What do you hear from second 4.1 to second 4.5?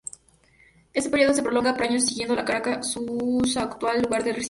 de residencia.